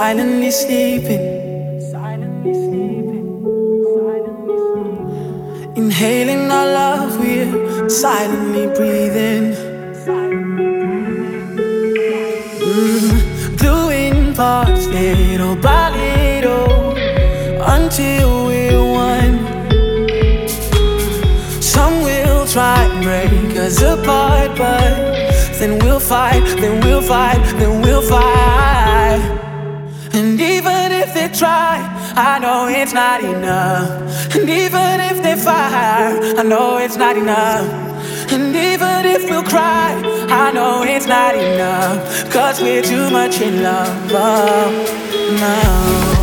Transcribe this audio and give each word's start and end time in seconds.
Silently 0.00 0.50
sleeping. 0.50 1.24
Inhaling 5.76 6.50
our 6.50 6.68
love, 6.80 7.18
we're 7.20 7.86
silently 7.90 8.66
breathing. 8.78 9.52
Mm, 12.70 13.58
doing 13.66 14.34
parts 14.34 14.86
little 14.86 15.56
by 15.56 15.90
little 15.90 16.96
until 17.76 18.46
we're 18.46 18.82
one. 19.06 19.36
Some 21.60 21.94
will 22.06 22.46
try 22.46 22.84
and 22.84 23.04
break 23.04 23.54
us 23.58 23.82
apart, 23.82 24.56
but 24.56 24.94
then 25.58 25.78
we'll 25.80 26.00
fight, 26.00 26.46
then 26.62 26.80
we'll 26.84 27.02
fight, 27.02 27.44
then 27.58 27.82
we'll 27.82 28.00
fight. 28.00 29.49
And 30.12 30.40
even 30.40 30.92
if 30.92 31.14
they 31.14 31.28
try, 31.28 31.78
I 32.16 32.38
know 32.38 32.66
it's 32.68 32.92
not 32.92 33.22
enough. 33.22 34.34
And 34.34 34.48
even 34.48 35.00
if 35.00 35.22
they 35.22 35.36
fire, 35.36 36.18
I 36.38 36.42
know 36.42 36.78
it's 36.78 36.96
not 36.96 37.16
enough. 37.16 37.68
And 38.32 38.54
even 38.54 39.06
if 39.06 39.28
we'll 39.28 39.42
cry, 39.42 40.00
I 40.28 40.52
know 40.52 40.82
it's 40.82 41.06
not 41.06 41.34
enough. 41.34 42.30
Cause 42.30 42.60
we're 42.60 42.82
too 42.82 43.10
much 43.10 43.40
in 43.40 43.62
love. 43.62 44.10
Oh. 45.42 46.19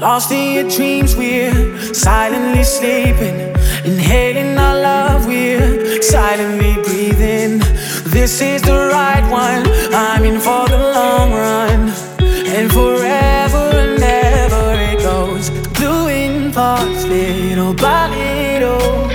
Lost 0.00 0.32
in 0.32 0.54
your 0.54 0.70
dreams, 0.70 1.14
we're 1.14 1.92
silently 1.92 2.64
sleeping. 2.64 3.38
Inhaling 3.84 4.56
our 4.56 4.80
love, 4.80 5.26
we're 5.26 6.00
silently 6.00 6.72
breathing. 6.82 7.58
This 8.06 8.40
is 8.40 8.62
the 8.62 8.88
right 8.90 9.22
one, 9.30 9.66
I'm 9.92 10.24
in 10.24 10.40
for 10.40 10.66
the 10.68 10.78
long 10.78 11.32
run. 11.32 11.90
And 12.18 12.72
forever 12.72 13.76
and 13.76 14.02
ever 14.02 14.72
it 14.90 15.02
goes. 15.02 15.50
Gluing 15.74 16.50
parts 16.50 17.04
little 17.04 17.74
by 17.74 18.08
little 18.08 19.10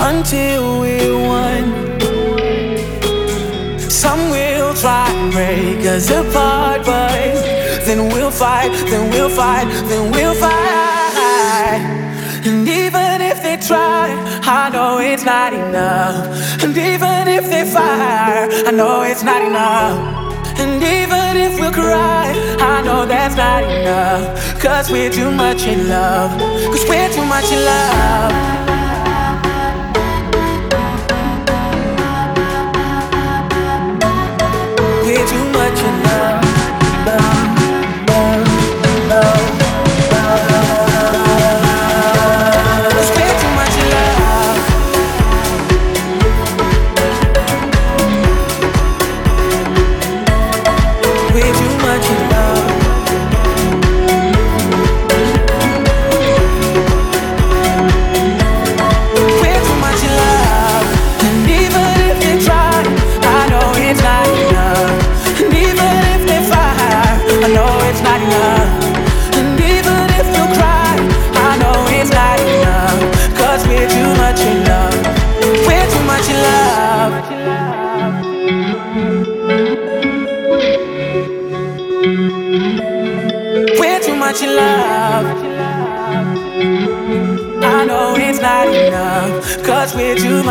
until 0.00 0.80
we're 0.80 1.14
one. 1.28 2.00
Some 3.78 4.30
will 4.30 4.72
try 4.72 5.10
and 5.10 5.30
break 5.30 5.84
us 5.84 6.08
apart, 6.08 6.86
but 6.86 7.55
then 7.86 8.08
we'll 8.12 8.32
fight, 8.32 8.72
then 8.90 9.10
we'll 9.12 9.28
fight, 9.28 9.66
then 9.88 10.10
we'll 10.10 10.34
fight. 10.34 11.80
And 12.44 12.68
even 12.68 13.20
if 13.22 13.42
they 13.42 13.56
try, 13.56 14.10
I 14.42 14.70
know 14.70 14.98
it's 14.98 15.24
not 15.24 15.52
enough. 15.52 16.62
And 16.64 16.76
even 16.76 17.28
if 17.28 17.48
they 17.48 17.64
fire, 17.64 18.48
I 18.66 18.70
know 18.72 19.02
it's 19.02 19.22
not 19.22 19.40
enough. 19.42 20.26
And 20.58 20.82
even 20.82 21.36
if 21.36 21.60
we'll 21.60 21.72
cry, 21.72 22.34
I 22.58 22.82
know 22.82 23.06
that's 23.06 23.36
not 23.36 23.62
enough. 23.62 24.60
Cause 24.60 24.90
we're 24.90 25.10
too 25.10 25.30
much 25.30 25.62
in 25.62 25.88
love. 25.88 26.30
Cause 26.72 26.84
we're 26.88 27.12
too 27.12 27.24
much 27.24 27.52
in 27.52 27.64
love. 27.64 28.65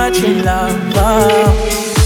Much 0.06 0.24
in 0.24 0.46
love. 0.46 0.94
Oh, 0.98 2.06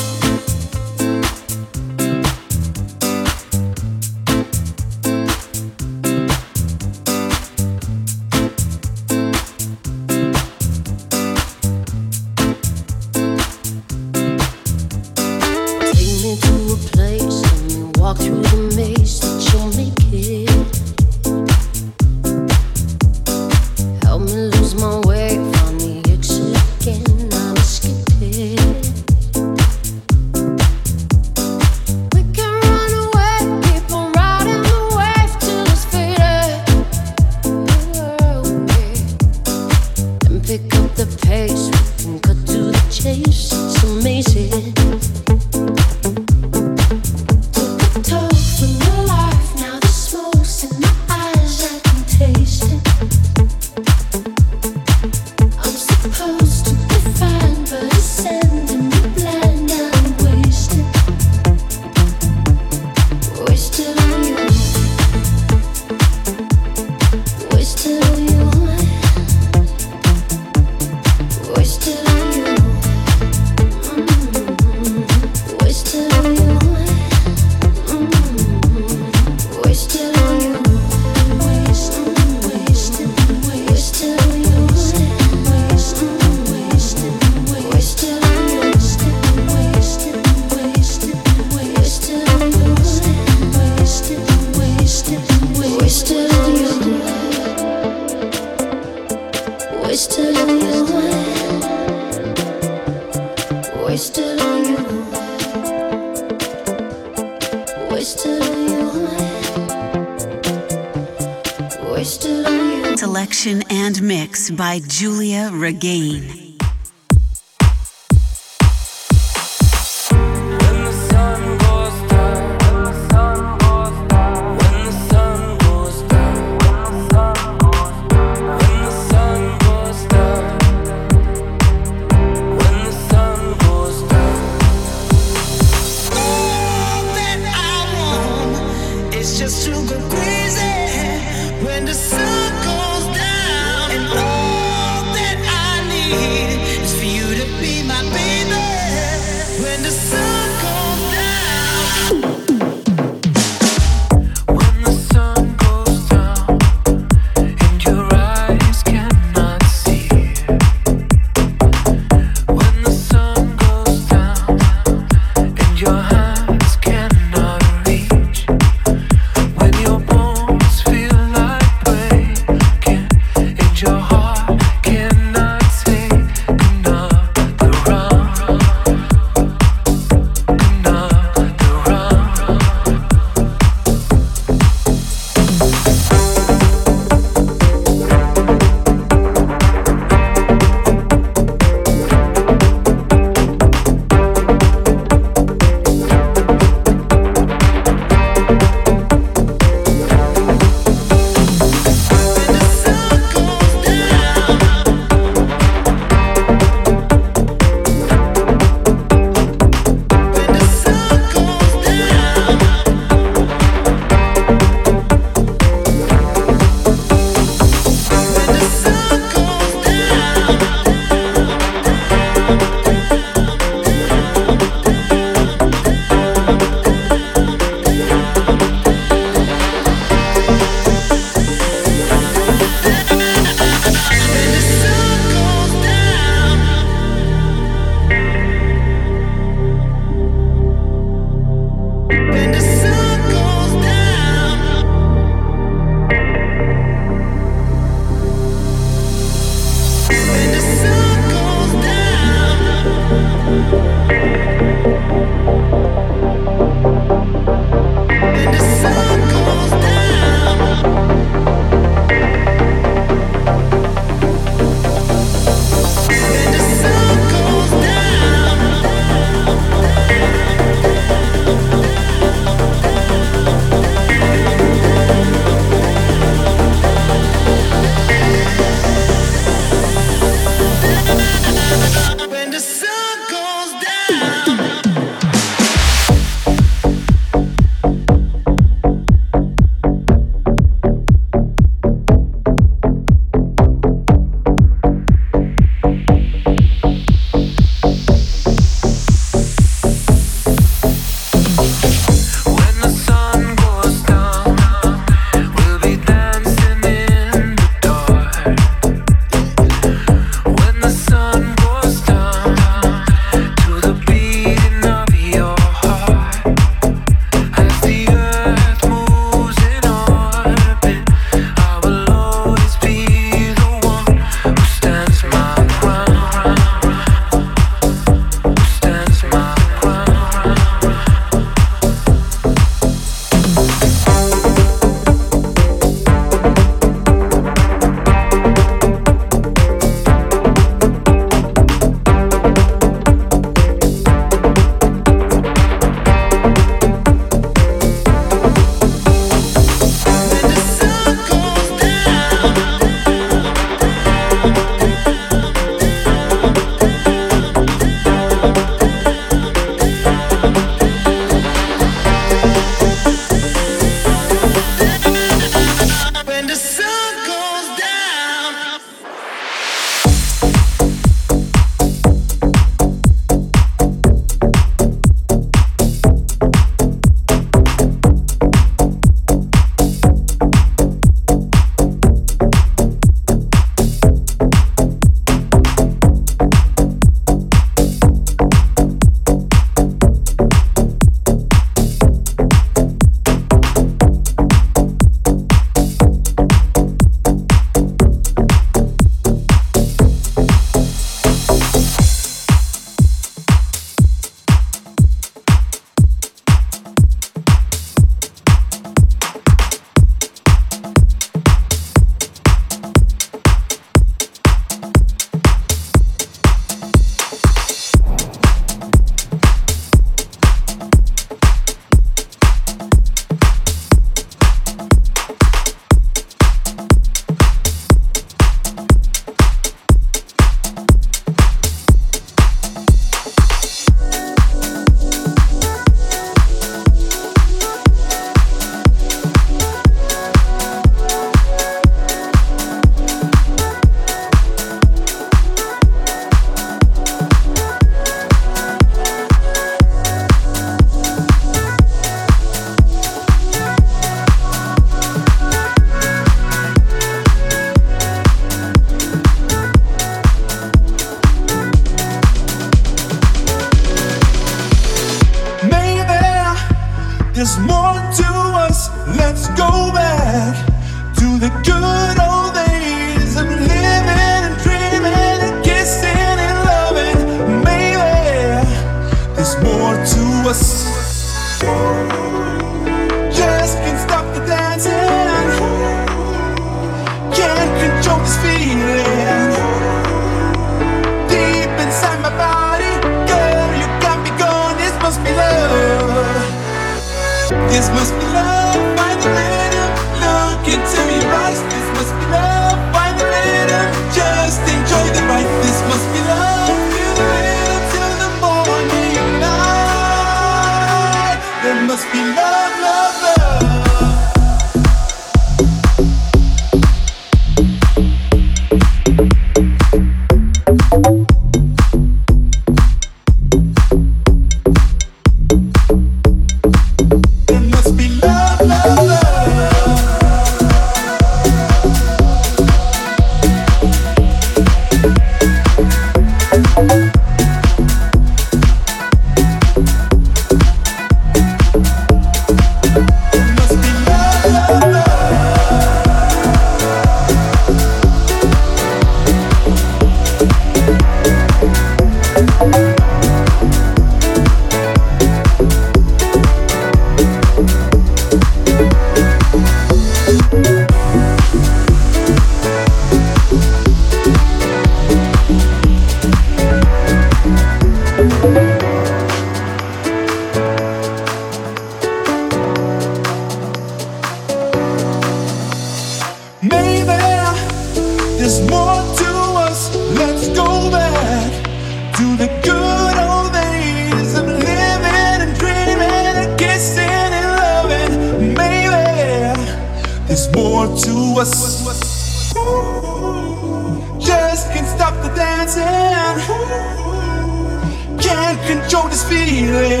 you. 599.71 600.00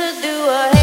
to 0.00 0.22
do 0.22 0.48
ahead. 0.48 0.79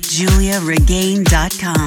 www.giuliaregain.com. 0.00 1.79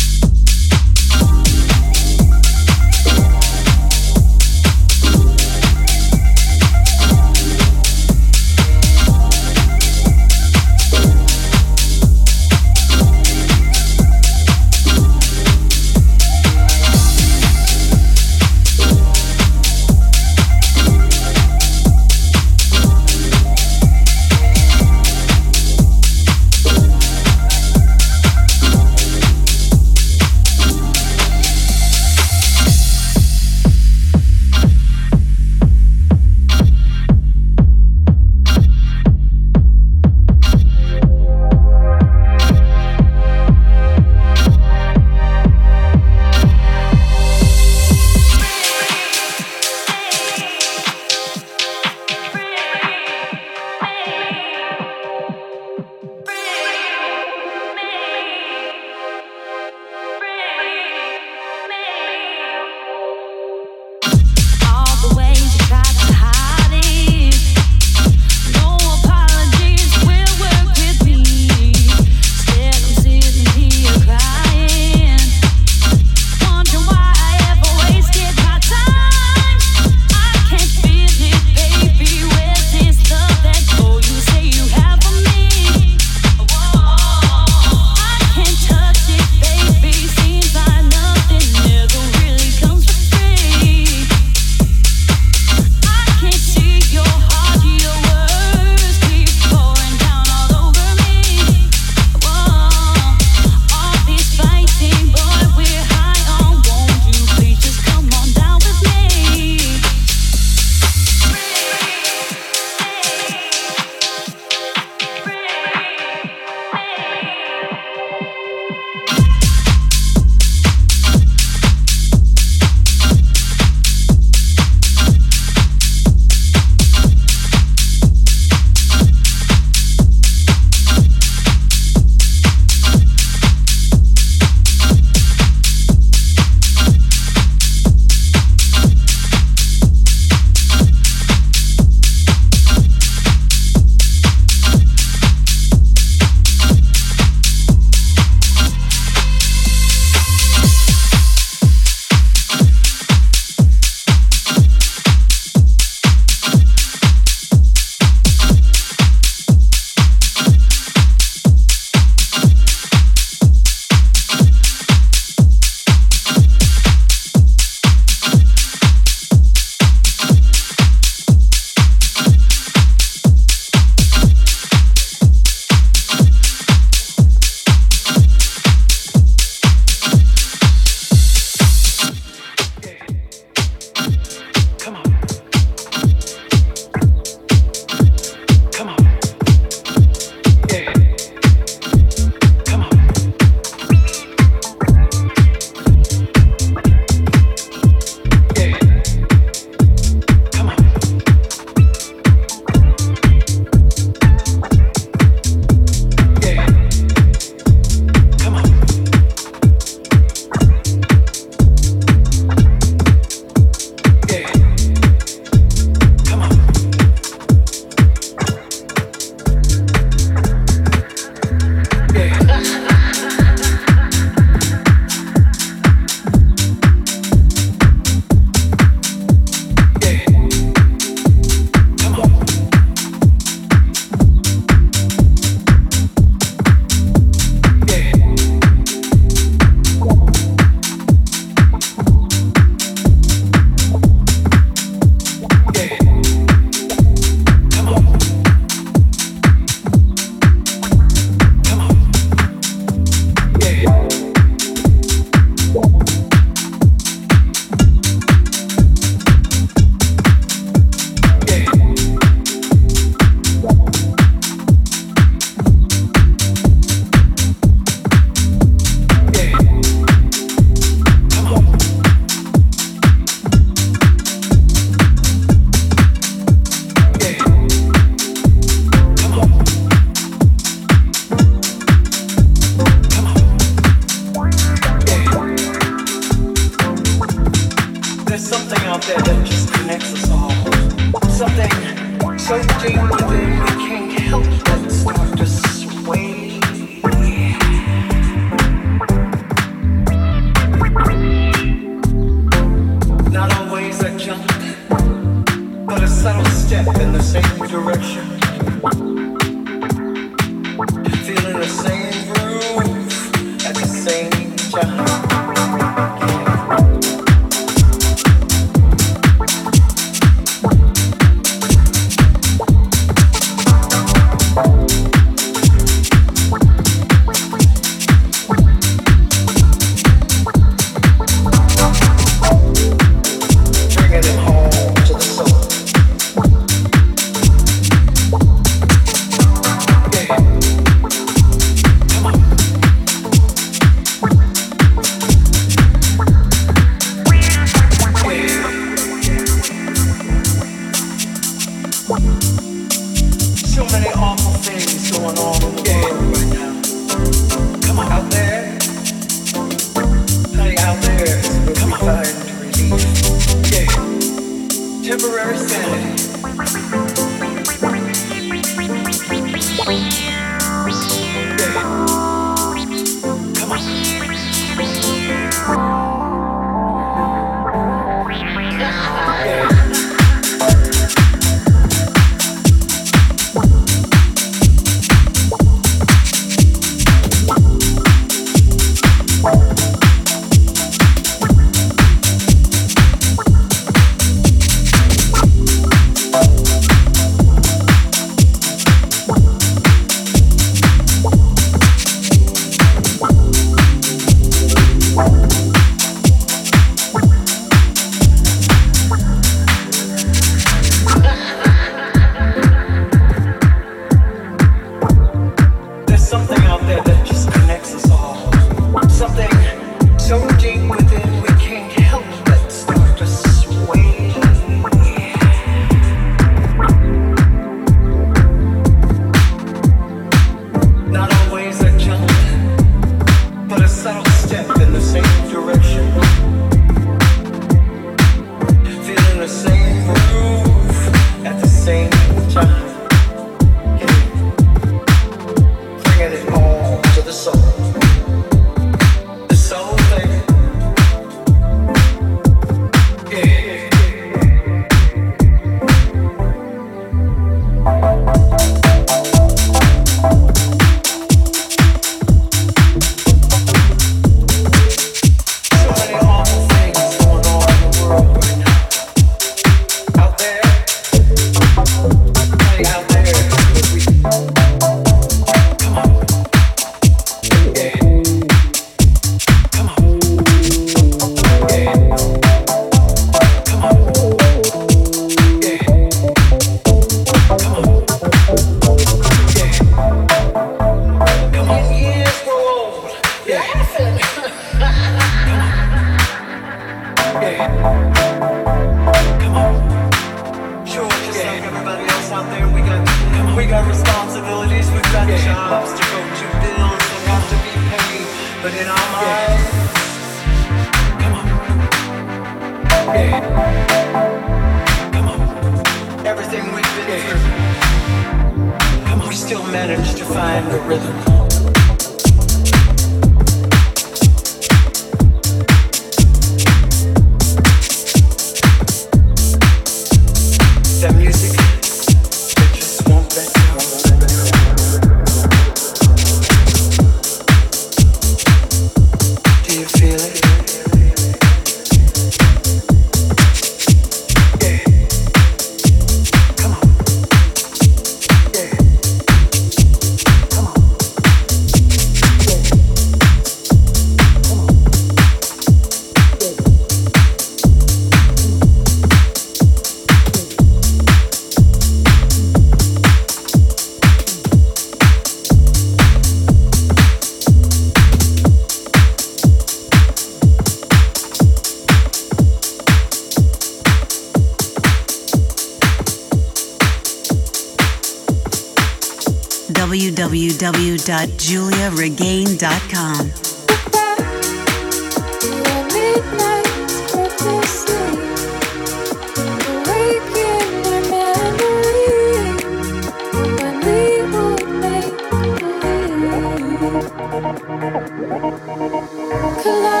Collide. 598.71 600.00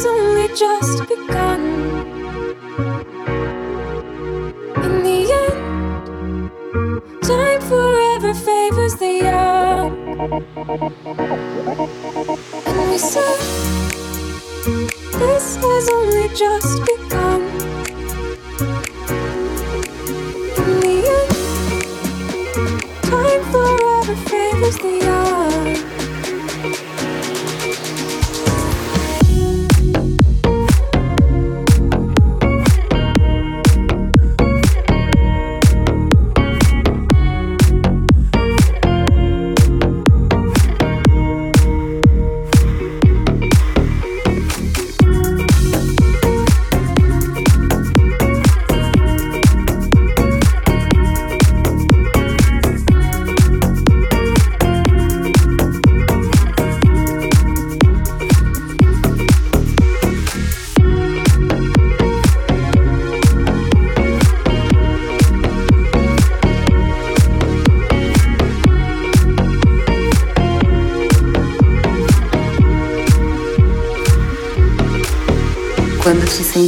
has 0.00 0.06
only 0.06 0.48
just 0.56 1.08
begun. 1.08 1.60
In 4.84 5.02
the 5.04 5.20
end, 5.42 6.50
time 7.22 7.60
forever 7.60 8.32
favors 8.32 8.94
the 8.96 9.12
young. 9.24 9.90
And 12.66 12.90
we 12.90 12.96
said 12.98 13.40
This 15.18 15.56
has 15.56 15.88
only 15.90 16.28
just 16.34 16.80
begun. 16.86 17.42
In 20.60 20.80
the 20.84 20.96
end, 21.18 21.32
time 23.02 23.44
forever 23.52 24.16
favors 24.30 24.76
the 24.78 24.98
young. 25.04 25.19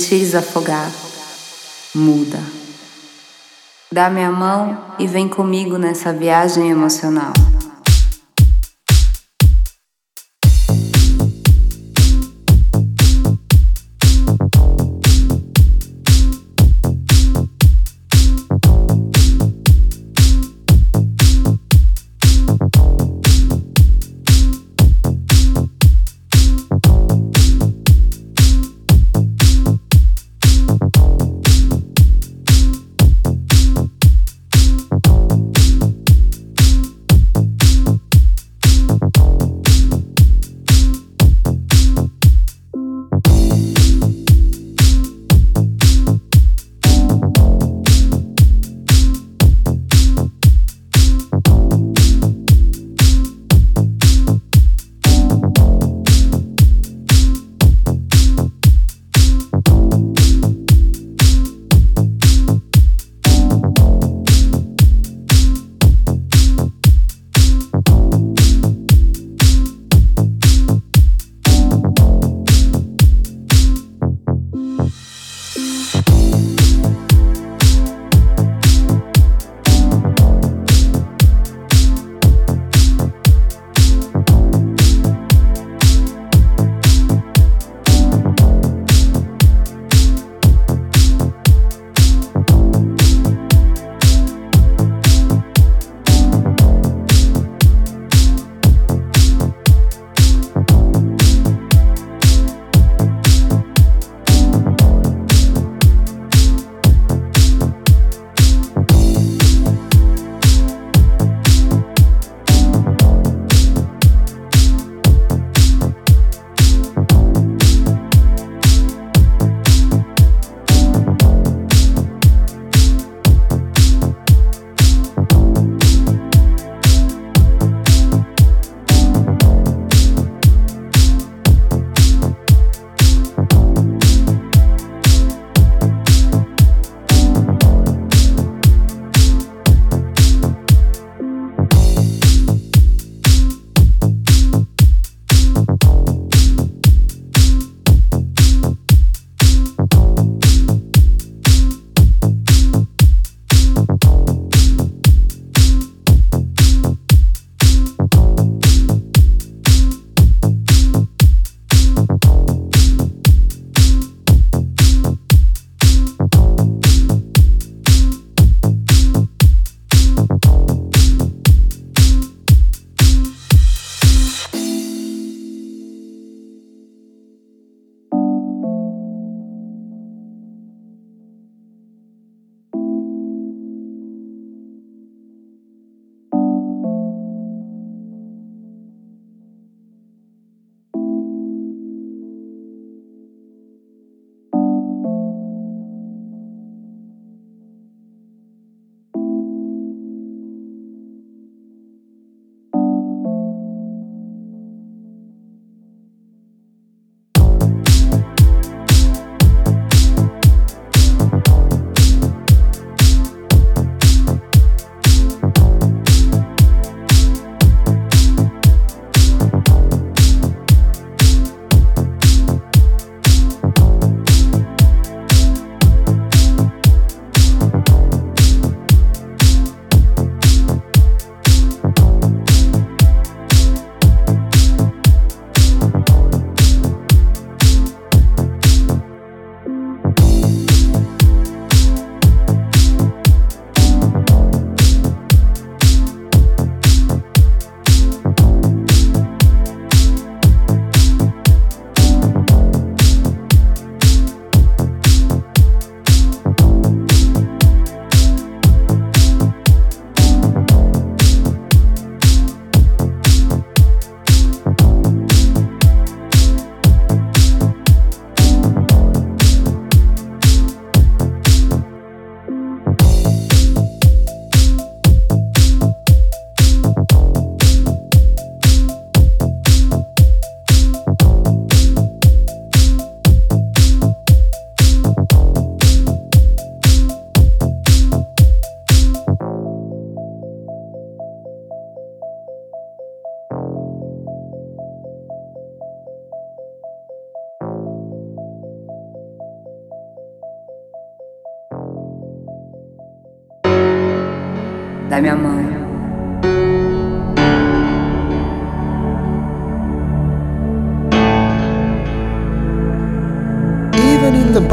Sentires 0.03 0.35
afogar, 0.35 0.91
muda. 1.95 2.41
Dá 3.91 4.11
minha 4.11 4.33
mão 4.33 4.77
e 4.99 5.07
vem 5.07 5.29
comigo 5.29 5.79
nessa 5.79 6.13
viagem 6.13 6.71
emocional. 6.71 7.33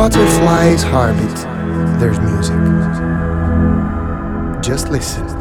Butterfly's 0.09 0.81
heartbeat, 0.81 1.37
there's 1.99 2.19
music. 2.19 2.55
Just 4.63 4.89
listen. 4.89 5.38